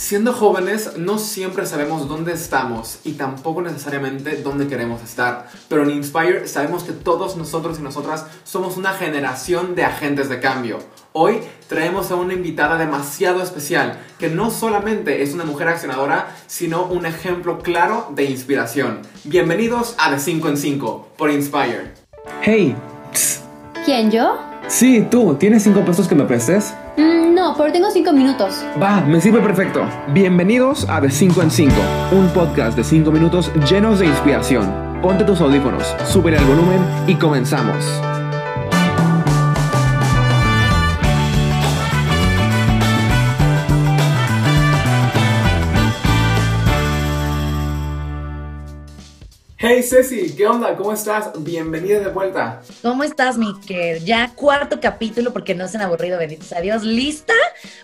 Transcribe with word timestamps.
Siendo 0.00 0.32
jóvenes, 0.32 0.96
no 0.96 1.18
siempre 1.18 1.66
sabemos 1.66 2.08
dónde 2.08 2.32
estamos 2.32 3.00
y 3.04 3.12
tampoco 3.12 3.60
necesariamente 3.60 4.40
dónde 4.42 4.66
queremos 4.66 5.02
estar. 5.02 5.48
Pero 5.68 5.82
en 5.82 5.90
Inspire 5.90 6.48
sabemos 6.48 6.84
que 6.84 6.92
todos 6.92 7.36
nosotros 7.36 7.78
y 7.78 7.82
nosotras 7.82 8.24
somos 8.42 8.78
una 8.78 8.94
generación 8.94 9.74
de 9.74 9.84
agentes 9.84 10.30
de 10.30 10.40
cambio. 10.40 10.78
Hoy 11.12 11.40
traemos 11.68 12.10
a 12.10 12.14
una 12.14 12.32
invitada 12.32 12.78
demasiado 12.78 13.42
especial, 13.42 14.00
que 14.18 14.30
no 14.30 14.50
solamente 14.50 15.22
es 15.22 15.34
una 15.34 15.44
mujer 15.44 15.68
accionadora, 15.68 16.34
sino 16.46 16.86
un 16.86 17.04
ejemplo 17.04 17.58
claro 17.58 18.10
de 18.14 18.24
inspiración. 18.24 19.02
Bienvenidos 19.24 19.96
a 19.98 20.10
De 20.10 20.18
5 20.18 20.48
en 20.48 20.56
5 20.56 21.08
por 21.18 21.30
Inspire. 21.30 21.92
Hey. 22.40 22.74
¿Quién, 23.84 24.10
yo? 24.10 24.38
Sí, 24.66 25.06
tú. 25.10 25.34
¿Tienes 25.34 25.62
5 25.62 25.84
pesos 25.84 26.08
que 26.08 26.14
me 26.14 26.24
prestes? 26.24 26.72
Mm, 26.96 27.34
no, 27.34 27.54
pero 27.56 27.72
tengo 27.72 27.90
5 27.90 28.12
minutos. 28.12 28.64
Va, 28.82 29.00
me 29.00 29.20
sirve 29.20 29.40
perfecto. 29.40 29.82
Bienvenidos 30.12 30.88
a 30.88 31.00
De 31.00 31.10
5 31.10 31.42
en 31.42 31.50
5, 31.50 31.74
un 32.12 32.28
podcast 32.28 32.76
de 32.76 32.84
5 32.84 33.10
minutos 33.10 33.50
llenos 33.70 33.98
de 34.00 34.06
inspiración. 34.06 34.72
Ponte 35.02 35.24
tus 35.24 35.40
audífonos, 35.40 35.94
sube 36.04 36.36
el 36.36 36.44
volumen 36.44 36.80
y 37.06 37.14
comenzamos. 37.14 37.84
Hey 49.80 49.86
Ceci, 49.88 50.36
¿qué 50.36 50.46
onda? 50.46 50.76
¿Cómo 50.76 50.92
estás? 50.92 51.30
Bienvenida 51.42 52.00
de 52.00 52.08
vuelta. 52.08 52.60
¿Cómo 52.82 53.02
estás, 53.02 53.38
Miker? 53.38 54.04
Ya 54.04 54.30
cuarto 54.34 54.78
capítulo 54.78 55.32
porque 55.32 55.54
no 55.54 55.68
se 55.68 55.78
han 55.78 55.84
aburrido, 55.84 56.18
benditos 56.18 56.52
a 56.52 56.60
Dios. 56.60 56.82
¿Lista 56.82 57.32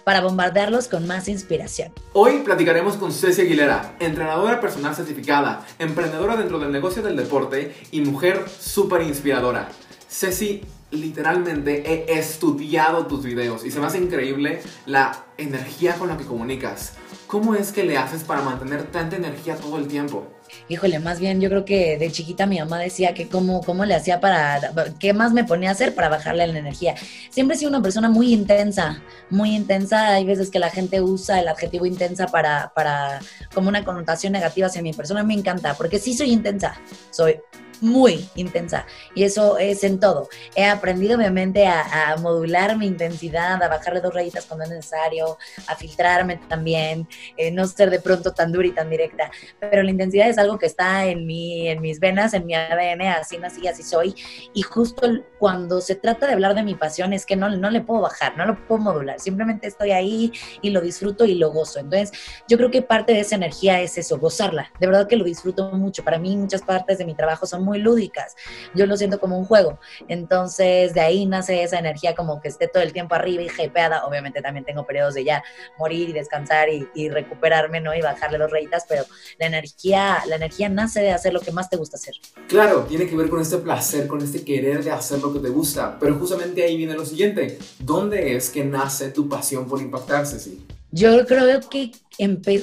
para 0.04 0.20
bombardearlos 0.20 0.88
con 0.88 1.06
más 1.06 1.26
inspiración? 1.26 1.94
Hoy 2.12 2.40
platicaremos 2.40 2.96
con 2.96 3.12
Ceci 3.12 3.40
Aguilera, 3.40 3.96
entrenadora 3.98 4.60
personal 4.60 4.94
certificada, 4.94 5.64
emprendedora 5.78 6.36
dentro 6.36 6.58
del 6.58 6.70
negocio 6.70 7.02
del 7.02 7.16
deporte 7.16 7.74
y 7.90 8.02
mujer 8.02 8.44
súper 8.46 9.00
inspiradora. 9.00 9.70
Ceci, 10.06 10.64
literalmente 10.90 11.82
he 11.90 12.18
estudiado 12.18 13.06
tus 13.06 13.24
videos 13.24 13.64
y 13.64 13.70
se 13.70 13.80
me 13.80 13.86
hace 13.86 13.96
increíble 13.96 14.60
la 14.84 15.24
energía 15.38 15.94
con 15.94 16.08
la 16.08 16.18
que 16.18 16.26
comunicas. 16.26 16.92
¿Cómo 17.26 17.54
es 17.54 17.72
que 17.72 17.84
le 17.84 17.96
haces 17.96 18.22
para 18.22 18.42
mantener 18.42 18.82
tanta 18.84 19.16
energía 19.16 19.56
todo 19.56 19.78
el 19.78 19.88
tiempo? 19.88 20.35
Híjole, 20.68 20.98
más 20.98 21.20
bien 21.20 21.40
yo 21.40 21.48
creo 21.48 21.64
que 21.64 21.98
de 21.98 22.10
chiquita 22.10 22.46
mi 22.46 22.58
mamá 22.58 22.78
decía 22.78 23.14
que 23.14 23.28
cómo, 23.28 23.62
cómo 23.62 23.84
le 23.84 23.94
hacía 23.94 24.20
para, 24.20 24.72
qué 24.98 25.12
más 25.12 25.32
me 25.32 25.44
ponía 25.44 25.70
a 25.70 25.72
hacer 25.72 25.94
para 25.94 26.08
bajarle 26.08 26.46
la 26.46 26.58
energía. 26.58 26.94
Siempre 27.30 27.56
he 27.56 27.58
sido 27.58 27.70
una 27.70 27.82
persona 27.82 28.08
muy 28.08 28.32
intensa, 28.32 29.02
muy 29.30 29.54
intensa. 29.54 30.14
Hay 30.14 30.24
veces 30.24 30.50
que 30.50 30.58
la 30.58 30.70
gente 30.70 31.00
usa 31.00 31.40
el 31.40 31.48
adjetivo 31.48 31.86
intensa 31.86 32.26
para, 32.26 32.72
para 32.74 33.20
como 33.54 33.68
una 33.68 33.84
connotación 33.84 34.32
negativa 34.32 34.66
hacia 34.66 34.82
mi 34.82 34.92
persona. 34.92 35.22
Me 35.22 35.34
encanta, 35.34 35.74
porque 35.74 35.98
sí 35.98 36.14
soy 36.14 36.32
intensa. 36.32 36.74
Soy 37.10 37.36
muy 37.80 38.28
intensa 38.34 38.86
y 39.14 39.24
eso 39.24 39.58
es 39.58 39.84
en 39.84 40.00
todo. 40.00 40.28
He 40.54 40.64
aprendido 40.64 41.16
obviamente 41.16 41.66
a, 41.66 42.12
a, 42.12 42.16
modular 42.16 42.76
mi 42.76 42.86
intensidad, 42.86 43.62
a 43.62 43.68
bajarle 43.68 44.00
dos 44.00 44.14
rayitas 44.14 44.46
cuando 44.46 44.64
es 44.64 44.70
necesario, 44.70 45.38
a 45.66 45.76
filtrarme 45.76 46.36
también, 46.48 47.08
eh, 47.36 47.50
no 47.50 47.66
ser 47.66 47.90
de 47.90 48.00
pronto 48.00 48.32
tan 48.32 48.52
dura 48.52 48.66
y 48.66 48.72
tan 48.72 48.90
directa, 48.90 49.30
pero 49.58 49.82
la 49.82 49.90
intensidad 49.90 50.28
es 50.28 50.38
algo 50.38 50.58
que 50.58 50.66
está 50.66 51.06
en 51.06 51.26
mí, 51.26 51.68
en 51.68 51.80
mis 51.80 52.00
venas, 52.00 52.34
en 52.34 52.46
mi 52.46 52.54
ADN, 52.54 53.02
así 53.02 53.38
nací, 53.38 53.66
así 53.66 53.82
soy 53.82 54.14
y 54.54 54.62
justo 54.62 55.06
cuando 55.38 55.80
se 55.80 55.94
trata 55.94 56.26
de 56.26 56.32
hablar 56.32 56.54
de 56.54 56.62
mi 56.62 56.74
pasión 56.74 57.12
es 57.12 57.26
que 57.26 57.36
no, 57.36 57.48
no 57.50 57.70
le 57.70 57.80
puedo 57.80 58.00
bajar, 58.00 58.36
no 58.36 58.46
lo 58.46 58.66
puedo 58.66 58.80
modular, 58.80 59.20
simplemente 59.20 59.66
estoy 59.66 59.90
ahí 59.90 60.32
y 60.62 60.70
lo 60.70 60.80
disfruto 60.80 61.24
y 61.24 61.34
lo 61.34 61.52
gozo. 61.52 61.80
Entonces 61.80 62.12
yo 62.48 62.56
creo 62.56 62.70
que 62.70 62.82
parte 62.82 63.12
de 63.12 63.20
esa 63.20 63.36
energía 63.36 63.80
es 63.80 63.98
eso, 63.98 64.18
gozarla, 64.18 64.70
de 64.80 64.86
verdad 64.86 65.06
que 65.06 65.16
lo 65.16 65.24
disfruto 65.24 65.70
mucho. 65.72 66.04
Para 66.04 66.18
mí 66.18 66.36
muchas 66.36 66.62
partes 66.62 66.98
de 66.98 67.04
mi 67.04 67.14
trabajo 67.14 67.46
son 67.46 67.64
muy 67.66 67.80
lúdicas. 67.80 68.34
Yo 68.74 68.86
lo 68.86 68.96
siento 68.96 69.20
como 69.20 69.38
un 69.38 69.44
juego. 69.44 69.78
Entonces, 70.08 70.94
de 70.94 71.00
ahí 71.00 71.26
nace 71.26 71.62
esa 71.62 71.78
energía 71.78 72.14
como 72.14 72.40
que 72.40 72.48
esté 72.48 72.68
todo 72.68 72.82
el 72.82 72.92
tiempo 72.92 73.14
arriba 73.14 73.42
y 73.42 73.50
hypeada. 73.62 74.06
Obviamente 74.06 74.40
también 74.40 74.64
tengo 74.64 74.86
periodos 74.86 75.14
de 75.14 75.24
ya 75.24 75.42
morir 75.78 76.08
y 76.08 76.12
descansar 76.12 76.68
y, 76.68 76.88
y 76.94 77.10
recuperarme, 77.10 77.80
¿no? 77.80 77.94
Y 77.94 78.00
bajarle 78.00 78.38
los 78.38 78.50
rayitas, 78.50 78.86
pero 78.88 79.04
la 79.38 79.46
energía, 79.46 80.22
la 80.26 80.36
energía 80.36 80.68
nace 80.68 81.00
de 81.00 81.10
hacer 81.10 81.32
lo 81.34 81.40
que 81.40 81.52
más 81.52 81.68
te 81.68 81.76
gusta 81.76 81.96
hacer. 81.96 82.14
Claro, 82.48 82.84
tiene 82.84 83.06
que 83.06 83.16
ver 83.16 83.28
con 83.28 83.40
este 83.40 83.58
placer, 83.58 84.06
con 84.06 84.22
este 84.22 84.44
querer 84.44 84.84
de 84.84 84.92
hacer 84.92 85.20
lo 85.20 85.32
que 85.32 85.40
te 85.40 85.48
gusta. 85.48 85.98
Pero 85.98 86.14
justamente 86.14 86.62
ahí 86.62 86.76
viene 86.76 86.94
lo 86.94 87.04
siguiente. 87.04 87.58
¿Dónde 87.80 88.36
es 88.36 88.48
que 88.50 88.64
nace 88.64 89.10
tu 89.10 89.28
pasión 89.28 89.66
por 89.66 89.80
impactarse, 89.80 90.38
sí? 90.38 90.64
Yo 90.96 91.26
creo 91.26 91.60
que 91.68 91.92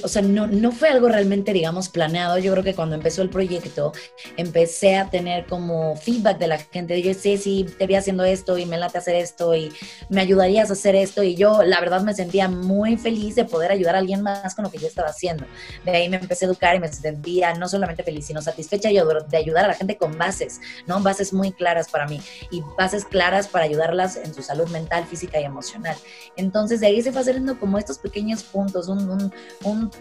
o 0.04 0.08
sea, 0.08 0.24
no, 0.24 0.48
no 0.48 0.72
fue 0.72 0.90
algo 0.90 1.08
realmente, 1.08 1.54
digamos, 1.54 1.88
planeado. 1.88 2.40
Yo 2.40 2.52
creo 2.54 2.64
que 2.64 2.74
cuando 2.74 2.96
empezó 2.96 3.22
el 3.22 3.30
proyecto, 3.30 3.92
empecé 4.36 4.96
a 4.96 5.10
tener 5.10 5.46
como 5.46 5.96
feedback 5.96 6.40
de 6.40 6.48
la 6.48 6.58
gente. 6.58 7.00
Yo 7.02 7.14
sé 7.14 7.38
si 7.38 7.66
te 7.78 7.86
vi 7.86 7.94
haciendo 7.94 8.24
esto 8.24 8.58
y 8.58 8.66
me 8.66 8.78
late 8.78 8.98
hacer 8.98 9.16
esto 9.16 9.54
y 9.54 9.72
me 10.10 10.22
ayudarías 10.22 10.72
a 10.72 10.74
hacer 10.74 10.96
esto. 10.96 11.22
Y 11.22 11.36
yo, 11.36 11.62
la 11.62 11.80
verdad, 11.80 12.02
me 12.02 12.16
sentía 12.16 12.48
muy 12.48 12.98
feliz 12.98 13.36
de 13.36 13.46
poder 13.46 13.72
ayudar 13.72 13.96
a 13.96 14.00
alguien 14.00 14.24
más 14.24 14.56
con 14.56 14.64
lo 14.64 14.72
que 14.72 14.80
yo 14.80 14.88
estaba 14.88 15.10
haciendo. 15.10 15.46
De 15.86 15.92
ahí 15.92 16.10
me 16.10 16.18
empecé 16.18 16.46
a 16.46 16.48
educar 16.48 16.76
y 16.76 16.80
me 16.80 16.88
sentía 16.88 17.54
no 17.54 17.68
solamente 17.68 18.04
feliz, 18.04 18.26
sino 18.26 18.42
satisfecha 18.42 18.90
de 18.90 19.38
ayudar 19.38 19.66
a 19.66 19.68
la 19.68 19.76
gente 19.76 19.98
con 19.98 20.18
bases, 20.18 20.60
¿no? 20.88 21.00
Bases 21.02 21.32
muy 21.32 21.52
claras 21.52 21.90
para 21.90 22.08
mí 22.08 22.20
y 22.50 22.62
bases 22.76 23.06
claras 23.06 23.48
para 23.48 23.66
ayudarlas 23.66 24.16
en 24.16 24.34
su 24.34 24.42
salud 24.42 24.68
mental, 24.70 25.06
física 25.06 25.40
y 25.40 25.44
emocional. 25.44 25.96
Entonces, 26.38 26.80
de 26.80 26.88
ahí 26.88 27.02
se 27.04 27.12
fue 27.12 27.22
haciendo 27.22 27.60
como 27.60 27.78
estos 27.78 28.00
pequeños 28.00 28.23
puntos, 28.44 28.88
un, 28.88 29.10
un 29.10 29.32
un 29.64 29.92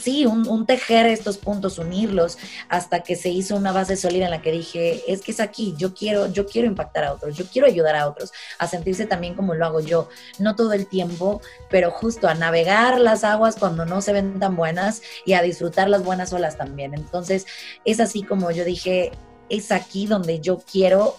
sí, 0.00 0.26
un, 0.26 0.66
tejer 0.66 1.06
estos 1.06 1.38
puntos, 1.38 1.78
unirlos, 1.78 2.38
hasta 2.68 3.00
que 3.00 3.16
se 3.16 3.28
hizo 3.28 3.56
una 3.56 3.72
base 3.72 3.96
sólida 3.96 4.26
en 4.26 4.30
la 4.30 4.42
que 4.42 4.50
dije, 4.50 5.02
es 5.12 5.20
que 5.22 5.32
es 5.32 5.40
aquí, 5.40 5.74
yo 5.76 5.94
quiero, 5.94 6.30
yo 6.32 6.46
quiero 6.46 6.68
impactar 6.68 7.04
a 7.04 7.12
otros, 7.12 7.36
yo 7.36 7.44
quiero 7.46 7.66
ayudar 7.66 7.96
a 7.96 8.08
otros 8.08 8.32
a 8.58 8.66
sentirse 8.66 9.06
también 9.06 9.34
como 9.34 9.54
lo 9.54 9.64
hago 9.64 9.80
yo, 9.80 10.08
no 10.38 10.56
todo 10.56 10.72
el 10.72 10.86
tiempo, 10.86 11.40
pero 11.70 11.90
justo 11.90 12.28
a 12.28 12.34
navegar 12.34 13.00
las 13.00 13.24
aguas 13.24 13.56
cuando 13.56 13.84
no 13.84 14.00
se 14.00 14.12
ven 14.12 14.38
tan 14.38 14.56
buenas 14.56 15.02
y 15.24 15.34
a 15.34 15.42
disfrutar 15.42 15.88
las 15.88 16.04
buenas 16.04 16.32
olas 16.32 16.56
también. 16.56 16.94
Entonces, 16.94 17.46
es 17.84 18.00
así 18.00 18.22
como 18.22 18.50
yo 18.50 18.64
dije, 18.64 19.12
es 19.48 19.70
aquí 19.72 20.06
donde 20.06 20.40
yo 20.40 20.58
quiero 20.58 21.16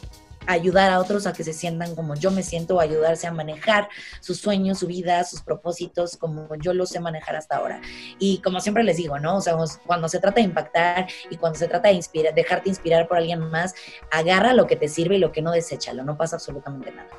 ayudar 0.47 0.91
a 0.91 0.99
otros 0.99 1.27
a 1.27 1.33
que 1.33 1.43
se 1.43 1.53
sientan 1.53 1.95
como 1.95 2.15
yo 2.15 2.31
me 2.31 2.43
siento, 2.43 2.79
ayudarse 2.79 3.27
a 3.27 3.31
manejar 3.31 3.89
sus 4.19 4.37
sueños, 4.37 4.79
su 4.79 4.87
vida, 4.87 5.23
sus 5.23 5.41
propósitos, 5.41 6.17
como 6.17 6.47
yo 6.55 6.73
los 6.73 6.89
sé 6.89 6.99
manejar 6.99 7.35
hasta 7.35 7.57
ahora. 7.57 7.81
Y 8.19 8.39
como 8.39 8.59
siempre 8.59 8.83
les 8.83 8.97
digo, 8.97 9.19
¿no? 9.19 9.37
O 9.37 9.41
sea, 9.41 9.55
cuando 9.85 10.09
se 10.09 10.19
trata 10.19 10.35
de 10.35 10.47
impactar 10.47 11.07
y 11.29 11.37
cuando 11.37 11.57
se 11.57 11.67
trata 11.67 11.89
de 11.89 11.95
inspirar, 11.95 12.33
dejarte 12.33 12.69
inspirar 12.69 13.07
por 13.07 13.17
alguien 13.17 13.39
más, 13.39 13.73
agarra 14.11 14.53
lo 14.53 14.67
que 14.67 14.75
te 14.75 14.87
sirve 14.87 15.15
y 15.15 15.19
lo 15.19 15.31
que 15.31 15.41
no, 15.41 15.51
deséchalo, 15.51 16.03
no 16.03 16.17
pasa 16.17 16.35
absolutamente 16.35 16.91
nada. 16.91 17.09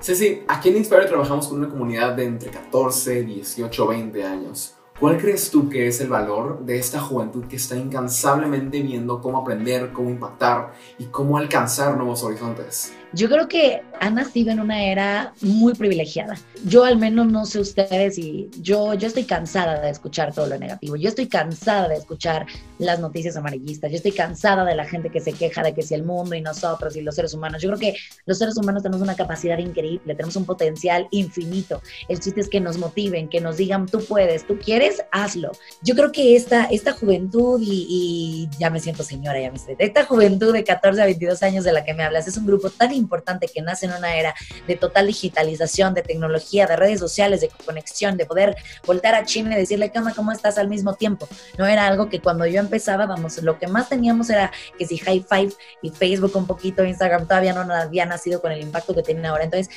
Ceci, 0.00 0.42
aquí 0.48 0.70
en 0.70 0.78
Inspire 0.78 1.06
trabajamos 1.06 1.46
con 1.46 1.58
una 1.58 1.68
comunidad 1.68 2.14
de 2.14 2.24
entre 2.24 2.50
14, 2.50 3.22
18, 3.22 3.86
20 3.86 4.24
años. 4.24 4.74
¿Cuál 5.02 5.18
crees 5.18 5.50
tú 5.50 5.68
que 5.68 5.88
es 5.88 6.00
el 6.00 6.08
valor 6.08 6.64
de 6.64 6.78
esta 6.78 7.00
juventud 7.00 7.46
que 7.46 7.56
está 7.56 7.74
incansablemente 7.74 8.80
viendo 8.80 9.20
cómo 9.20 9.38
aprender, 9.38 9.90
cómo 9.92 10.10
impactar 10.10 10.74
y 10.96 11.06
cómo 11.06 11.38
alcanzar 11.38 11.96
nuevos 11.96 12.22
horizontes? 12.22 12.92
Yo 13.14 13.28
creo 13.28 13.46
que 13.46 13.82
ha 14.00 14.10
nacido 14.10 14.50
en 14.52 14.60
una 14.60 14.84
era 14.84 15.34
muy 15.42 15.74
privilegiada. 15.74 16.36
Yo 16.64 16.84
al 16.84 16.96
menos 16.96 17.26
no 17.26 17.44
sé 17.44 17.60
ustedes 17.60 18.18
y 18.18 18.50
yo, 18.60 18.94
yo 18.94 19.06
estoy 19.06 19.24
cansada 19.24 19.80
de 19.80 19.90
escuchar 19.90 20.34
todo 20.34 20.46
lo 20.46 20.58
negativo. 20.58 20.96
Yo 20.96 21.08
estoy 21.08 21.28
cansada 21.28 21.88
de 21.88 21.96
escuchar 21.96 22.46
las 22.78 23.00
noticias 23.00 23.36
amarillistas. 23.36 23.90
Yo 23.90 23.98
estoy 23.98 24.12
cansada 24.12 24.64
de 24.64 24.74
la 24.74 24.86
gente 24.86 25.10
que 25.10 25.20
se 25.20 25.32
queja 25.32 25.62
de 25.62 25.74
que 25.74 25.82
si 25.82 25.94
el 25.94 26.04
mundo 26.04 26.34
y 26.34 26.40
nosotros 26.40 26.96
y 26.96 27.02
los 27.02 27.14
seres 27.14 27.34
humanos. 27.34 27.60
Yo 27.60 27.68
creo 27.68 27.78
que 27.78 27.96
los 28.24 28.38
seres 28.38 28.56
humanos 28.56 28.82
tenemos 28.82 29.02
una 29.02 29.14
capacidad 29.14 29.58
increíble, 29.58 30.14
tenemos 30.14 30.36
un 30.36 30.46
potencial 30.46 31.06
infinito. 31.10 31.82
El 32.08 32.18
chiste 32.18 32.40
es 32.40 32.48
que 32.48 32.60
nos 32.60 32.78
motiven, 32.78 33.28
que 33.28 33.40
nos 33.40 33.58
digan, 33.58 33.86
tú 33.86 34.02
puedes, 34.04 34.46
tú 34.46 34.58
quieres, 34.58 35.02
hazlo. 35.12 35.52
Yo 35.82 35.94
creo 35.94 36.12
que 36.12 36.34
esta, 36.34 36.64
esta 36.64 36.92
juventud 36.92 37.60
y, 37.62 37.86
y 37.88 38.58
ya 38.58 38.70
me 38.70 38.80
siento 38.80 39.02
señora, 39.02 39.40
ya 39.40 39.50
me 39.50 39.56
estoy, 39.56 39.76
esta 39.78 40.04
juventud 40.04 40.52
de 40.52 40.64
14 40.64 41.02
a 41.02 41.04
22 41.04 41.42
años 41.42 41.64
de 41.64 41.72
la 41.72 41.84
que 41.84 41.94
me 41.94 42.02
hablas 42.02 42.26
es 42.26 42.36
un 42.36 42.46
grupo 42.46 42.70
tan 42.70 42.92
importante 43.02 43.48
que 43.48 43.62
nace 43.62 43.86
en 43.86 43.92
una 43.92 44.16
era 44.16 44.34
de 44.66 44.76
total 44.76 45.08
digitalización, 45.08 45.94
de 45.94 46.02
tecnología, 46.02 46.66
de 46.66 46.76
redes 46.76 47.00
sociales, 47.00 47.40
de 47.40 47.50
conexión, 47.66 48.16
de 48.16 48.26
poder 48.26 48.56
voltar 48.86 49.14
a 49.14 49.24
China 49.24 49.54
y 49.54 49.58
decirle, 49.58 49.90
¿qué? 49.90 50.00
¿Cómo 50.14 50.32
estás? 50.32 50.52
al 50.58 50.68
mismo 50.68 50.94
tiempo. 50.94 51.28
No 51.58 51.66
era 51.66 51.86
algo 51.86 52.08
que 52.08 52.20
cuando 52.20 52.46
yo 52.46 52.60
empezaba, 52.60 53.06
vamos, 53.06 53.42
lo 53.42 53.58
que 53.58 53.66
más 53.66 53.88
teníamos 53.88 54.30
era 54.30 54.50
que 54.78 54.86
si 54.86 54.98
High 54.98 55.24
Five 55.28 55.52
y 55.82 55.90
Facebook 55.90 56.32
un 56.34 56.46
poquito, 56.46 56.84
Instagram 56.84 57.26
todavía 57.26 57.52
no 57.52 57.72
había 57.72 58.06
nacido 58.06 58.40
con 58.40 58.52
el 58.52 58.60
impacto 58.60 58.94
que 58.94 59.02
tienen 59.02 59.26
ahora. 59.26 59.44
Entonces, 59.44 59.74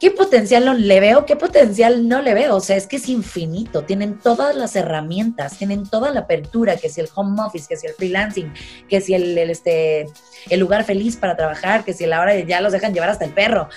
¿Qué 0.00 0.12
potencial 0.12 0.86
le 0.86 1.00
veo? 1.00 1.26
¿Qué 1.26 1.34
potencial 1.34 2.06
no 2.06 2.22
le 2.22 2.32
veo? 2.32 2.54
O 2.56 2.60
sea, 2.60 2.76
es 2.76 2.86
que 2.86 2.96
es 2.96 3.08
infinito. 3.08 3.82
Tienen 3.82 4.18
todas 4.18 4.54
las 4.54 4.76
herramientas, 4.76 5.58
tienen 5.58 5.88
toda 5.88 6.12
la 6.12 6.20
apertura, 6.20 6.76
que 6.76 6.88
si 6.88 7.00
el 7.00 7.08
home 7.14 7.42
office, 7.42 7.66
que 7.68 7.76
si 7.76 7.88
el 7.88 7.94
freelancing, 7.94 8.52
que 8.88 9.00
si 9.00 9.14
el, 9.14 9.36
este, 9.38 10.06
el 10.50 10.60
lugar 10.60 10.84
feliz 10.84 11.16
para 11.16 11.36
trabajar, 11.36 11.84
que 11.84 11.94
si 11.94 12.06
la 12.06 12.20
hora 12.20 12.38
ya 12.38 12.60
los 12.60 12.72
dejan 12.72 12.94
llevar 12.94 13.10
hasta 13.10 13.24
el 13.24 13.32
perro 13.32 13.68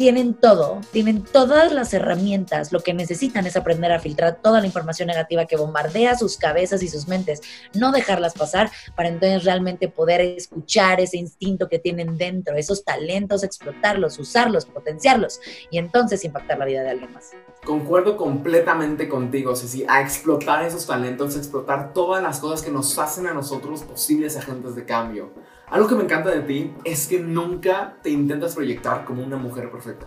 tienen 0.00 0.32
todo, 0.32 0.80
tienen 0.92 1.22
todas 1.22 1.72
las 1.72 1.92
herramientas. 1.92 2.72
Lo 2.72 2.80
que 2.80 2.94
necesitan 2.94 3.44
es 3.44 3.54
aprender 3.54 3.92
a 3.92 3.98
filtrar 3.98 4.40
toda 4.42 4.58
la 4.58 4.66
información 4.66 5.08
negativa 5.08 5.44
que 5.44 5.58
bombardea 5.58 6.16
sus 6.16 6.38
cabezas 6.38 6.82
y 6.82 6.88
sus 6.88 7.06
mentes, 7.06 7.42
no 7.74 7.92
dejarlas 7.92 8.32
pasar 8.32 8.70
para 8.96 9.10
entonces 9.10 9.44
realmente 9.44 9.88
poder 9.88 10.22
escuchar 10.22 11.02
ese 11.02 11.18
instinto 11.18 11.68
que 11.68 11.78
tienen 11.78 12.16
dentro, 12.16 12.56
esos 12.56 12.82
talentos, 12.82 13.42
explotarlos, 13.42 14.18
usarlos, 14.18 14.64
potenciarlos 14.64 15.38
y 15.70 15.76
entonces 15.76 16.24
impactar 16.24 16.56
la 16.56 16.64
vida 16.64 16.82
de 16.82 16.88
alguien 16.92 17.12
más. 17.12 17.32
Concuerdo 17.64 18.16
completamente 18.16 19.08
contigo, 19.08 19.54
Ceci, 19.54 19.84
a 19.86 20.00
explotar 20.00 20.64
esos 20.64 20.86
talentos, 20.86 21.36
a 21.36 21.38
explotar 21.38 21.92
todas 21.92 22.22
las 22.22 22.40
cosas 22.40 22.62
que 22.62 22.70
nos 22.70 22.98
hacen 22.98 23.26
a 23.26 23.34
nosotros 23.34 23.82
posibles 23.82 24.36
agentes 24.38 24.74
de 24.74 24.86
cambio. 24.86 25.30
Algo 25.68 25.86
que 25.86 25.94
me 25.94 26.04
encanta 26.04 26.30
de 26.30 26.40
ti 26.40 26.74
es 26.84 27.06
que 27.06 27.20
nunca 27.20 27.98
te 28.02 28.10
intentas 28.10 28.54
proyectar 28.54 29.04
como 29.04 29.22
una 29.22 29.36
mujer 29.36 29.70
perfecta. 29.70 30.06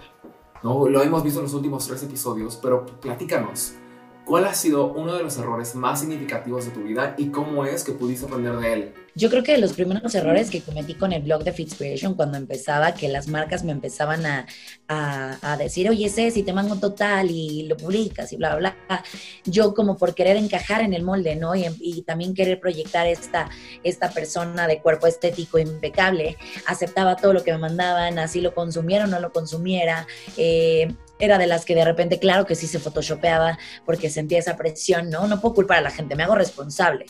¿no? 0.63 0.87
Lo 0.87 1.03
hemos 1.03 1.23
visto 1.23 1.39
en 1.39 1.43
los 1.43 1.53
últimos 1.53 1.87
tres 1.87 2.01
episodios, 2.03 2.57
pero 2.61 2.85
platícanos. 2.85 3.75
¿Cuál 4.25 4.45
ha 4.45 4.53
sido 4.53 4.87
uno 4.93 5.15
de 5.15 5.23
los 5.23 5.37
errores 5.37 5.75
más 5.75 5.99
significativos 5.99 6.65
de 6.65 6.71
tu 6.71 6.81
vida 6.81 7.13
y 7.17 7.27
cómo 7.27 7.65
es 7.65 7.83
que 7.83 7.91
pudiste 7.91 8.25
aprender 8.25 8.55
de 8.55 8.73
él? 8.73 8.93
Yo 9.15 9.29
creo 9.29 9.43
que 9.43 9.57
los 9.57 9.73
primeros 9.73 10.15
errores 10.15 10.49
que 10.49 10.61
cometí 10.61 10.95
con 10.95 11.11
el 11.11 11.21
blog 11.21 11.43
de 11.43 11.51
Fitspiration 11.51 12.15
cuando 12.15 12.37
empezaba, 12.37 12.93
que 12.93 13.09
las 13.09 13.27
marcas 13.27 13.63
me 13.63 13.71
empezaban 13.71 14.25
a, 14.25 14.47
a, 14.87 15.57
decir, 15.57 15.87
oye, 15.89 16.09
si 16.09 16.41
te 16.41 16.53
mando 16.53 16.79
total 16.79 17.29
y 17.29 17.63
lo 17.67 17.77
publicas 17.77 18.33
y 18.33 18.37
bla, 18.37 18.55
bla, 18.55 18.75
bla, 18.87 19.03
yo 19.43 19.75
como 19.75 19.97
por 19.97 20.15
querer 20.15 20.37
encajar 20.37 20.81
en 20.81 20.93
el 20.93 21.03
molde, 21.03 21.35
¿no? 21.35 21.53
Y, 21.53 21.65
y, 21.79 22.01
también 22.03 22.33
querer 22.33 22.59
proyectar 22.59 23.05
esta, 23.05 23.49
esta 23.83 24.09
persona 24.09 24.67
de 24.67 24.81
cuerpo 24.81 25.05
estético 25.05 25.59
impecable, 25.59 26.37
aceptaba 26.65 27.15
todo 27.15 27.33
lo 27.33 27.43
que 27.43 27.51
me 27.51 27.59
mandaban, 27.59 28.17
así 28.17 28.41
lo 28.41 28.55
consumiera 28.55 29.05
o 29.05 29.07
no 29.07 29.19
lo 29.19 29.31
consumiera. 29.31 30.07
Eh, 30.37 30.87
era 31.19 31.37
de 31.37 31.47
las 31.47 31.65
que 31.65 31.75
de 31.75 31.85
repente, 31.85 32.19
claro 32.19 32.45
que 32.45 32.55
sí 32.55 32.67
se 32.67 32.79
photoshopeaba 32.79 33.57
porque 33.85 34.09
sentía 34.09 34.39
esa 34.39 34.57
presión, 34.57 35.09
¿no? 35.09 35.27
No 35.27 35.39
puedo 35.39 35.55
culpar 35.55 35.77
a 35.77 35.81
la 35.81 35.91
gente, 35.91 36.15
me 36.15 36.23
hago 36.23 36.35
responsable. 36.35 37.05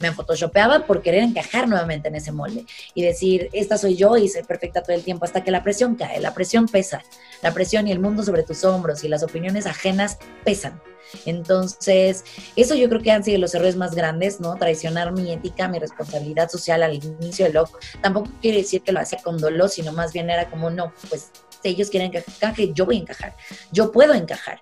Me 0.00 0.12
photoshopeaba 0.12 0.86
por 0.86 1.02
querer 1.02 1.22
encajar 1.22 1.68
nuevamente 1.68 2.08
en 2.08 2.16
ese 2.16 2.32
molde 2.32 2.66
y 2.94 3.02
decir, 3.02 3.48
esta 3.52 3.78
soy 3.78 3.96
yo 3.96 4.16
y 4.16 4.28
ser 4.28 4.44
perfecta 4.44 4.82
todo 4.82 4.96
el 4.96 5.04
tiempo 5.04 5.24
hasta 5.24 5.44
que 5.44 5.52
la 5.52 5.62
presión 5.62 5.94
cae, 5.94 6.20
la 6.20 6.34
presión 6.34 6.66
pesa, 6.66 7.02
la 7.42 7.54
presión 7.54 7.86
y 7.86 7.92
el 7.92 8.00
mundo 8.00 8.22
sobre 8.24 8.42
tus 8.42 8.64
hombros 8.64 9.04
y 9.04 9.08
las 9.08 9.22
opiniones 9.22 9.66
ajenas 9.66 10.18
pesan. 10.44 10.80
Entonces, 11.26 12.24
eso 12.56 12.74
yo 12.74 12.88
creo 12.88 13.02
que 13.02 13.12
han 13.12 13.22
sido 13.22 13.38
los 13.38 13.54
errores 13.54 13.76
más 13.76 13.94
grandes, 13.94 14.40
¿no? 14.40 14.56
Traicionar 14.56 15.12
mi 15.12 15.32
ética, 15.32 15.68
mi 15.68 15.78
responsabilidad 15.78 16.50
social 16.50 16.82
al 16.82 16.94
inicio 16.94 17.44
del 17.44 17.52
blog. 17.52 17.68
Tampoco 18.02 18.30
quiere 18.40 18.58
decir 18.58 18.82
que 18.82 18.92
lo 18.92 19.00
hacía 19.00 19.20
con 19.22 19.38
dolor, 19.38 19.68
sino 19.70 19.92
más 19.92 20.12
bien 20.12 20.30
era 20.30 20.50
como, 20.50 20.70
no, 20.70 20.92
pues 21.08 21.30
ellos 21.68 21.90
quieren 21.90 22.10
que 22.10 22.18
encaje, 22.18 22.72
yo 22.72 22.86
voy 22.86 22.96
a 22.96 23.00
encajar, 23.00 23.36
yo 23.72 23.92
puedo 23.92 24.14
encajar. 24.14 24.60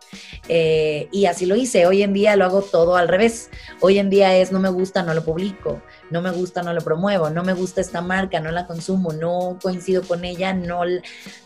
Eh, 0.49 1.09
y 1.13 1.27
así 1.27 1.47
lo 1.47 1.57
hice. 1.57 1.87
Hoy 1.87 2.03
en 2.03 2.13
día 2.13 2.37
lo 2.37 2.45
hago 2.45 2.63
todo 2.63 2.97
al 2.97 3.09
revés. 3.09 3.51
Hoy 3.81 3.99
en 3.99 4.11
día 4.11 4.37
es 4.37 4.53
no 4.53 4.61
me 4.61 4.69
gusta, 4.69 5.03
no 5.03 5.15
lo 5.15 5.25
publico, 5.25 5.83
no 6.13 6.21
me 6.21 6.31
gusta, 6.31 6.63
no 6.63 6.73
lo 6.75 6.83
promuevo, 6.83 7.31
no 7.31 7.43
me 7.43 7.55
gusta 7.55 7.81
esta 7.81 8.03
marca, 8.03 8.39
no 8.39 8.51
la 8.51 8.67
consumo, 8.67 9.13
no 9.13 9.59
coincido 9.61 10.03
con 10.03 10.25
ella, 10.25 10.53
no, 10.53 10.83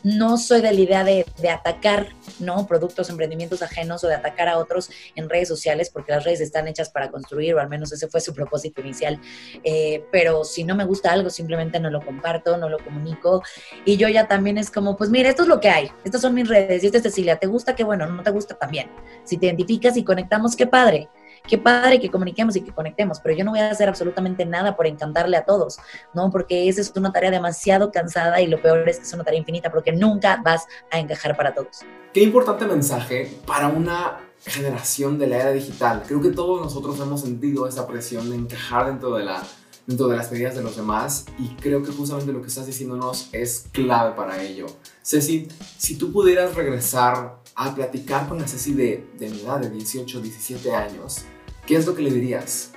no 0.02 0.36
soy 0.36 0.60
de 0.60 0.72
la 0.72 0.80
idea 0.80 1.04
de, 1.04 1.24
de 1.40 1.50
atacar 1.50 2.08
¿no? 2.40 2.66
productos, 2.66 3.08
emprendimientos 3.08 3.62
ajenos 3.62 4.02
o 4.02 4.08
de 4.08 4.14
atacar 4.14 4.48
a 4.48 4.58
otros 4.58 4.90
en 5.14 5.28
redes 5.28 5.48
sociales, 5.48 5.88
porque 5.88 6.12
las 6.12 6.24
redes 6.24 6.40
están 6.40 6.66
hechas 6.66 6.90
para 6.90 7.10
construir, 7.10 7.54
o 7.54 7.60
al 7.60 7.68
menos 7.68 7.92
ese 7.92 8.08
fue 8.08 8.20
su 8.20 8.34
propósito 8.34 8.80
inicial. 8.80 9.20
Eh, 9.62 10.04
pero 10.10 10.44
si 10.44 10.64
no 10.64 10.74
me 10.74 10.84
gusta 10.84 11.12
algo, 11.12 11.30
simplemente 11.30 11.78
no 11.78 11.88
lo 11.88 12.00
comparto, 12.04 12.56
no 12.56 12.68
lo 12.68 12.78
comunico. 12.78 13.42
Y 13.84 13.96
yo 13.96 14.08
ya 14.08 14.26
también 14.26 14.58
es 14.58 14.70
como, 14.70 14.96
pues 14.96 15.10
mira, 15.10 15.30
esto 15.30 15.42
es 15.42 15.48
lo 15.48 15.60
que 15.60 15.68
hay, 15.68 15.90
estas 16.04 16.20
son 16.20 16.34
mis 16.34 16.48
redes, 16.48 16.82
y 16.82 16.86
esta 16.86 16.98
es 16.98 17.04
Cecilia, 17.04 17.36
¿te 17.36 17.46
gusta? 17.46 17.76
Qué 17.76 17.84
bueno, 17.84 18.06
no 18.06 18.22
te 18.22 18.30
gusta 18.30 18.56
también. 18.56 18.90
Si 19.24 19.38
te 19.38 19.46
identificas 19.46 19.96
y 19.96 20.02
conectamos, 20.02 20.56
qué 20.56 20.66
padre 20.66 21.08
qué 21.48 21.58
padre 21.58 22.00
que 22.00 22.10
comuniquemos 22.10 22.56
y 22.56 22.62
que 22.62 22.72
conectemos, 22.72 23.20
pero 23.20 23.36
yo 23.36 23.44
no 23.44 23.52
voy 23.52 23.60
a 23.60 23.70
hacer 23.70 23.88
absolutamente 23.88 24.44
nada 24.44 24.76
por 24.76 24.86
encantarle 24.86 25.36
a 25.36 25.44
todos, 25.44 25.78
¿no? 26.14 26.30
Porque 26.30 26.68
esa 26.68 26.80
es 26.80 26.92
una 26.96 27.12
tarea 27.12 27.30
demasiado 27.30 27.90
cansada 27.90 28.40
y 28.40 28.46
lo 28.46 28.60
peor 28.60 28.88
es 28.88 28.98
que 28.98 29.04
es 29.04 29.12
una 29.12 29.24
tarea 29.24 29.40
infinita 29.40 29.70
porque 29.70 29.92
nunca 29.92 30.40
vas 30.44 30.66
a 30.90 30.98
encajar 30.98 31.36
para 31.36 31.54
todos. 31.54 31.80
Qué 32.12 32.22
importante 32.22 32.66
mensaje 32.66 33.38
para 33.46 33.68
una 33.68 34.20
generación 34.44 35.18
de 35.18 35.26
la 35.26 35.36
era 35.38 35.52
digital. 35.52 36.02
Creo 36.06 36.20
que 36.20 36.30
todos 36.30 36.60
nosotros 36.60 36.98
hemos 37.00 37.20
sentido 37.20 37.66
esa 37.66 37.86
presión 37.86 38.30
de 38.30 38.36
encajar 38.36 38.86
dentro 38.86 39.14
de 39.16 39.24
la 39.24 39.42
dentro 39.86 40.08
de 40.08 40.16
las 40.16 40.32
medidas 40.32 40.56
de 40.56 40.62
los 40.62 40.76
demás 40.76 41.26
y 41.38 41.48
creo 41.56 41.82
que 41.82 41.92
justamente 41.92 42.32
lo 42.32 42.42
que 42.42 42.48
estás 42.48 42.66
diciéndonos 42.66 43.28
es 43.32 43.66
clave 43.72 44.16
para 44.16 44.42
ello. 44.42 44.66
Ceci, 45.02 45.48
si 45.78 45.96
tú 45.96 46.12
pudieras 46.12 46.54
regresar 46.54 47.40
a 47.54 47.74
platicar 47.74 48.28
con 48.28 48.38
la 48.38 48.48
Ceci 48.48 48.74
de, 48.74 49.08
de 49.16 49.30
mi 49.30 49.40
edad, 49.40 49.60
de 49.60 49.70
18, 49.70 50.20
17 50.20 50.74
años, 50.74 51.24
¿qué 51.66 51.76
es 51.76 51.86
lo 51.86 51.94
que 51.94 52.02
le 52.02 52.10
dirías? 52.10 52.70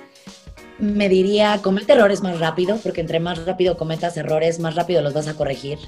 Me 0.78 1.08
diría, 1.08 1.60
comete 1.62 1.92
errores 1.92 2.22
más 2.22 2.38
rápido, 2.38 2.78
porque 2.82 3.00
entre 3.00 3.20
más 3.20 3.44
rápido 3.44 3.76
cometas 3.76 4.16
errores, 4.16 4.58
más 4.58 4.74
rápido 4.74 5.02
los 5.02 5.14
vas 5.14 5.28
a 5.28 5.34
corregir. 5.34 5.78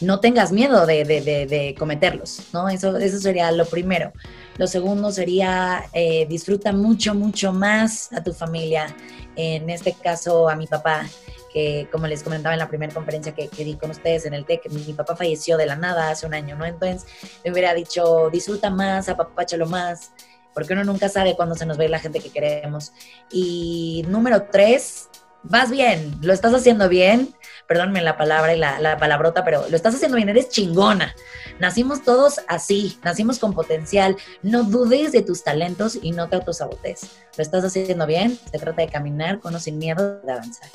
No 0.00 0.18
tengas 0.18 0.50
miedo 0.50 0.84
de, 0.84 1.74
cometerlos, 1.78 2.48
¿no? 2.52 2.68
Eso, 2.68 2.96
eso 2.96 3.18
sería 3.20 3.52
lo 3.52 3.66
primero. 3.66 4.12
Lo 4.58 4.66
segundo 4.66 5.12
sería, 5.12 5.84
eh, 5.92 6.26
disfruta 6.28 6.72
mucho, 6.72 7.14
mucho 7.14 7.52
más 7.52 8.12
a 8.12 8.22
tu 8.22 8.32
familia. 8.32 8.94
En 9.36 9.70
este 9.70 9.92
caso, 9.92 10.48
a 10.48 10.56
mi 10.56 10.66
papá, 10.66 11.06
que 11.52 11.88
como 11.92 12.08
les 12.08 12.24
comentaba 12.24 12.52
en 12.54 12.58
la 12.58 12.68
primera 12.68 12.92
conferencia 12.92 13.32
que, 13.32 13.46
que, 13.46 13.64
di 13.64 13.76
con 13.76 13.92
ustedes 13.92 14.26
en 14.26 14.34
el 14.34 14.44
TEC, 14.44 14.70
mi 14.72 14.92
papá 14.92 15.14
falleció 15.14 15.56
de 15.56 15.66
la 15.66 15.76
nada 15.76 16.10
hace 16.10 16.26
un 16.26 16.34
año, 16.34 16.56
¿no? 16.56 16.64
Entonces, 16.64 17.06
me 17.44 17.52
hubiera 17.52 17.72
dicho, 17.72 18.28
disfruta 18.30 18.70
más, 18.70 19.08
apapáchalo 19.08 19.66
más, 19.66 20.10
porque 20.56 20.72
uno 20.72 20.84
nunca 20.84 21.10
sabe 21.10 21.36
cuándo 21.36 21.54
se 21.54 21.66
nos 21.66 21.76
ve 21.76 21.86
la 21.90 21.98
gente 21.98 22.18
que 22.18 22.30
queremos. 22.30 22.94
Y 23.30 24.06
número 24.08 24.44
tres, 24.44 25.10
vas 25.42 25.70
bien, 25.70 26.18
lo 26.22 26.32
estás 26.32 26.54
haciendo 26.54 26.88
bien, 26.88 27.34
perdónme 27.68 28.00
la 28.00 28.16
palabra 28.16 28.54
y 28.54 28.58
la, 28.58 28.80
la, 28.80 28.96
palabrota, 28.96 29.44
pero 29.44 29.68
lo 29.68 29.76
estás 29.76 29.94
haciendo 29.94 30.16
bien, 30.16 30.30
eres 30.30 30.48
chingona. 30.48 31.14
Nacimos 31.60 32.02
todos 32.04 32.40
así, 32.48 32.98
nacimos 33.04 33.38
con 33.38 33.52
potencial. 33.52 34.16
No 34.42 34.64
dudes 34.64 35.12
de 35.12 35.20
tus 35.20 35.44
talentos 35.44 35.98
y 36.00 36.12
no 36.12 36.30
te 36.30 36.36
autosabotes. 36.36 37.02
Lo 37.36 37.42
estás 37.42 37.62
haciendo 37.62 38.06
bien, 38.06 38.38
se 38.50 38.58
trata 38.58 38.80
de 38.80 38.88
caminar 38.88 39.40
con 39.40 39.54
o 39.54 39.60
sin 39.60 39.76
miedo 39.76 40.22
de 40.22 40.32
avanzar. 40.32 40.70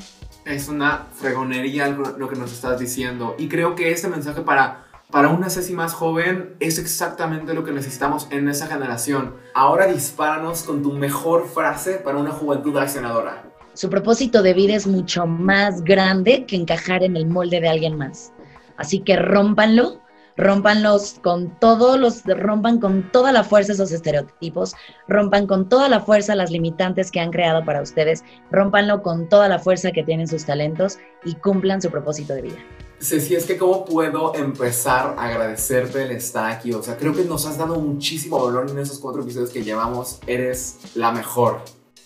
Es 0.46 0.68
una 0.68 1.08
fregonería 1.16 1.88
lo 1.88 2.30
que 2.30 2.36
nos 2.36 2.52
estás 2.52 2.80
diciendo 2.80 3.34
y 3.40 3.50
creo 3.50 3.74
que 3.74 3.92
este 3.92 4.08
mensaje 4.10 4.42
para 4.42 4.91
para 5.12 5.28
una 5.28 5.50
Ceci 5.50 5.74
más 5.74 5.94
joven 5.94 6.56
es 6.60 6.80
exactamente 6.80 7.54
lo 7.54 7.66
que 7.66 7.74
necesitamos 7.74 8.28
en 8.32 8.48
esa 8.48 8.68
generación. 8.68 9.36
Ahora 9.54 9.88
dispáranos 9.88 10.64
con 10.64 10.82
tu 10.82 10.94
mejor 10.94 11.48
frase 11.48 11.96
para 11.96 12.18
una 12.18 12.32
juventud 12.32 12.78
accionadora. 12.78 13.44
Su 13.74 13.90
propósito 13.90 14.42
de 14.42 14.54
vida 14.54 14.76
es 14.76 14.88
mucho 14.88 15.28
más 15.28 15.84
grande 15.84 16.46
que 16.46 16.56
encajar 16.56 17.04
en 17.04 17.18
el 17.18 17.26
molde 17.26 17.60
de 17.60 17.70
alguien 17.70 17.98
más. 17.98 18.32
Así 18.78 19.00
que 19.00 19.18
rompanlo, 19.18 20.02
rompanlos 20.38 21.20
con 21.22 21.58
todos 21.60 22.00
los, 22.00 22.24
rompan 22.26 22.80
con 22.80 23.12
toda 23.12 23.32
la 23.32 23.44
fuerza 23.44 23.74
esos 23.74 23.92
estereotipos, 23.92 24.76
rompan 25.08 25.46
con 25.46 25.68
toda 25.68 25.90
la 25.90 26.00
fuerza 26.00 26.36
las 26.36 26.52
limitantes 26.52 27.12
que 27.12 27.20
han 27.20 27.32
creado 27.32 27.64
para 27.66 27.82
ustedes, 27.82 28.24
rompanlo 28.50 29.02
con 29.02 29.28
toda 29.28 29.50
la 29.50 29.60
fuerza 29.60 29.92
que 29.92 30.04
tienen 30.04 30.28
sus 30.28 30.46
talentos 30.46 31.00
y 31.26 31.36
cumplan 31.36 31.82
su 31.82 31.90
propósito 31.90 32.34
de 32.34 32.42
vida. 32.44 32.58
Ceci, 33.02 33.36
es 33.36 33.46
que 33.46 33.58
cómo 33.58 33.84
puedo 33.84 34.36
empezar 34.36 35.16
a 35.18 35.26
agradecerte 35.26 36.04
el 36.04 36.12
estar 36.12 36.52
aquí. 36.52 36.72
O 36.72 36.84
sea, 36.84 36.98
creo 36.98 37.14
que 37.14 37.24
nos 37.24 37.46
has 37.48 37.58
dado 37.58 37.80
muchísimo 37.80 38.44
valor 38.44 38.70
en 38.70 38.78
esos 38.78 39.00
cuatro 39.00 39.24
episodios 39.24 39.50
que 39.50 39.64
llevamos. 39.64 40.20
Eres 40.28 40.78
la 40.94 41.12
mejor. 41.12 41.62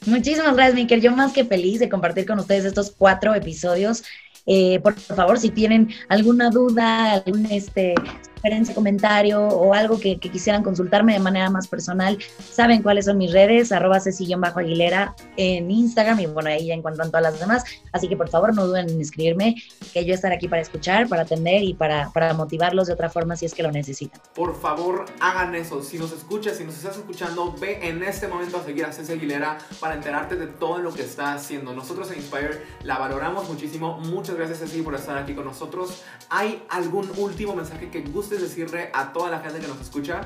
Muchísimas 0.06 0.56
gracias, 0.56 0.76
Miquel. 0.76 1.02
Yo 1.02 1.12
más 1.12 1.34
que 1.34 1.44
feliz 1.44 1.80
de 1.80 1.90
compartir 1.90 2.26
con 2.26 2.40
ustedes 2.40 2.64
estos 2.64 2.92
cuatro 2.92 3.36
episodios. 3.36 4.04
Eh, 4.46 4.80
por 4.80 4.94
favor, 4.94 5.40
si 5.40 5.50
tienen 5.50 5.90
alguna 6.08 6.50
duda, 6.50 7.14
algún 7.14 7.46
este, 7.48 7.96
sugerencia, 8.46 8.76
comentario 8.76 9.48
o 9.48 9.74
algo 9.74 10.00
que, 10.00 10.20
quisieran 10.20 10.64
consultarme 10.64 11.14
de 11.14 11.20
manera 11.20 11.50
más 11.50 11.68
personal, 11.68 12.18
saben 12.52 12.82
cuáles 12.84 13.06
son 13.06 13.18
mis 13.18 13.32
redes, 13.32 13.72
arroba 13.72 14.00
bajo 14.38 14.60
Aguilera 14.60 15.16
en 15.38 15.72
Instagram 15.72 16.20
y 16.20 16.26
bueno, 16.28 16.50
ahí 16.50 16.68
ya 16.68 16.74
encuentran 16.74 17.10
todas 17.10 17.24
las 17.24 17.40
demás. 17.40 17.64
Así 17.92 18.08
que 18.08 18.18
por 18.18 18.30
favor 18.30 18.54
no 18.54 18.68
duden 18.68 18.90
en 18.90 19.02
escribirme, 19.02 19.56
que 19.94 20.06
yo 20.06 20.14
estaré 20.14 20.36
aquí 20.36 20.48
para 20.48 20.62
escuchar, 20.62 21.08
para 21.08 21.24
atender 21.24 21.64
y 21.64 21.74
para, 21.74 22.12
para 22.12 22.34
motivarlos 22.34 22.88
de 22.88 22.94
otra 22.94 23.10
forma 23.10 23.36
si 23.36 23.46
es 23.46 23.54
que 23.54 23.64
lo 23.64 23.72
necesitan. 23.72 24.22
Por 24.34 24.60
favor, 24.60 25.06
hagan 25.20 25.56
eso. 25.56 25.82
Si 25.82 25.98
nos 25.98 26.12
escuchas, 26.12 26.58
si 26.58 26.64
nos 26.64 26.76
estás 26.76 26.98
escuchando, 26.98 27.56
ve 27.60 27.80
en 27.82 28.04
este 28.04 28.28
momento 28.28 28.58
a 28.58 28.64
seguir 28.64 28.86
a 28.86 28.92
Ceci 28.92 29.14
Aguilera 29.14 29.58
para 29.80 29.96
enterarte 29.96 30.36
de 30.36 30.48
todo 30.48 30.80
lo 30.80 30.94
que 30.94 31.02
está 31.02 31.34
haciendo. 31.34 31.74
Nosotros 31.74 32.12
en 32.12 32.18
Inspire 32.18 32.62
la 32.84 32.98
valoramos 32.98 33.50
muchísimo. 33.50 33.98
Muchas 33.98 34.36
gracias, 34.36 34.60
Ceci, 34.60 34.82
por 34.82 34.96
estar 34.96 35.18
aquí 35.18 35.34
con 35.34 35.46
nosotros. 35.46 36.04
¿Hay 36.30 36.64
algún 36.70 37.10
último 37.18 37.56
mensaje 37.56 37.90
que 37.90 38.02
guste 38.02 38.35
decirle 38.42 38.90
a 38.94 39.14
toda 39.14 39.30
la 39.30 39.40
gente 39.40 39.60
que 39.60 39.68
nos 39.68 39.80
escucha? 39.82 40.22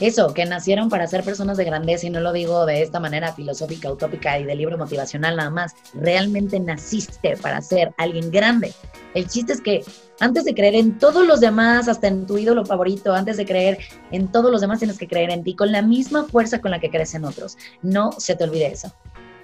eso, 0.00 0.32
que 0.32 0.44
nacieron 0.44 0.88
para 0.88 1.06
ser 1.06 1.24
personas 1.24 1.56
de 1.56 1.64
grandeza 1.64 2.06
y 2.06 2.10
no 2.10 2.20
lo 2.20 2.32
digo 2.32 2.66
de 2.66 2.82
esta 2.82 3.00
manera 3.00 3.32
filosófica, 3.32 3.90
utópica 3.90 4.38
y 4.38 4.44
de 4.44 4.54
libro 4.54 4.78
motivacional 4.78 5.36
nada 5.36 5.50
más. 5.50 5.74
Realmente 5.94 6.60
naciste 6.60 7.36
para 7.36 7.60
ser 7.60 7.92
alguien 7.96 8.30
grande. 8.30 8.72
El 9.14 9.26
chiste 9.28 9.52
es 9.52 9.60
que 9.60 9.84
antes 10.20 10.44
de 10.44 10.54
creer 10.54 10.74
en 10.74 10.98
todos 10.98 11.26
los 11.26 11.40
demás, 11.40 11.88
hasta 11.88 12.08
en 12.08 12.26
tu 12.26 12.38
ídolo 12.38 12.64
favorito, 12.64 13.14
antes 13.14 13.36
de 13.36 13.46
creer 13.46 13.78
en 14.10 14.28
todos 14.28 14.50
los 14.52 14.60
demás, 14.60 14.78
tienes 14.78 14.98
que 14.98 15.08
creer 15.08 15.30
en 15.30 15.42
ti 15.42 15.54
con 15.54 15.72
la 15.72 15.82
misma 15.82 16.24
fuerza 16.24 16.60
con 16.60 16.70
la 16.70 16.80
que 16.80 16.90
crees 16.90 17.14
en 17.14 17.24
otros. 17.24 17.56
No 17.82 18.12
se 18.12 18.36
te 18.36 18.44
olvide 18.44 18.66
eso. 18.66 18.92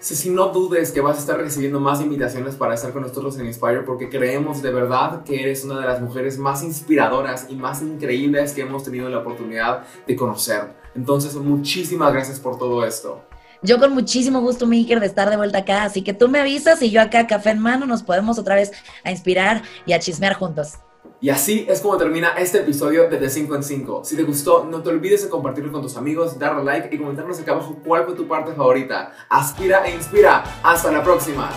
Si, 0.04 0.28
no 0.28 0.48
dudes 0.48 0.92
que 0.92 1.00
vas 1.00 1.16
a 1.16 1.20
estar 1.20 1.38
recibiendo 1.38 1.80
más 1.80 2.02
invitaciones 2.02 2.56
para 2.56 2.74
estar 2.74 2.92
con 2.92 3.00
nosotros 3.00 3.38
en 3.38 3.46
Inspire 3.46 3.80
porque 3.84 4.10
creemos 4.10 4.60
de 4.60 4.70
verdad 4.70 5.24
que 5.24 5.40
eres 5.40 5.64
una 5.64 5.80
de 5.80 5.86
las 5.86 6.02
mujeres 6.02 6.36
más 6.36 6.62
inspiradoras 6.62 7.46
y 7.48 7.56
más 7.56 7.80
increíbles 7.80 8.52
que 8.52 8.60
hemos 8.60 8.84
tenido 8.84 9.08
la 9.08 9.20
oportunidad 9.20 9.84
de 10.06 10.14
conocer. 10.14 10.74
Entonces, 10.94 11.34
muchísimas 11.36 12.12
gracias 12.12 12.38
por 12.38 12.58
todo 12.58 12.84
esto. 12.84 13.24
Yo 13.62 13.78
con 13.78 13.94
muchísimo 13.94 14.42
gusto, 14.42 14.66
Miker, 14.66 15.00
de 15.00 15.06
estar 15.06 15.30
de 15.30 15.38
vuelta 15.38 15.60
acá. 15.60 15.84
Así 15.84 16.02
que 16.02 16.12
tú 16.12 16.28
me 16.28 16.38
avisas 16.38 16.82
y 16.82 16.90
yo 16.90 17.00
acá, 17.00 17.26
café 17.26 17.52
en 17.52 17.60
mano, 17.60 17.86
nos 17.86 18.02
podemos 18.02 18.38
otra 18.38 18.56
vez 18.56 18.72
a 19.04 19.10
inspirar 19.10 19.62
y 19.86 19.94
a 19.94 20.00
chismear 20.00 20.34
juntos. 20.34 20.74
Y 21.20 21.30
así 21.30 21.66
es 21.68 21.80
como 21.80 21.96
termina 21.96 22.34
este 22.36 22.58
episodio 22.58 23.08
de 23.08 23.18
De 23.18 23.30
5 23.30 23.54
en 23.54 23.62
5. 23.62 24.04
Si 24.04 24.16
te 24.16 24.24
gustó, 24.24 24.64
no 24.64 24.82
te 24.82 24.90
olvides 24.90 25.22
de 25.22 25.30
compartirlo 25.30 25.72
con 25.72 25.80
tus 25.80 25.96
amigos, 25.96 26.38
darle 26.38 26.64
like 26.64 26.94
y 26.94 26.98
comentarnos 26.98 27.40
acá 27.40 27.52
abajo 27.52 27.78
cuál 27.84 28.04
fue 28.04 28.14
tu 28.14 28.28
parte 28.28 28.52
favorita. 28.52 29.12
Aspira 29.28 29.86
e 29.86 29.94
inspira. 29.94 30.44
Hasta 30.62 30.92
la 30.92 31.02
próxima. 31.02 31.50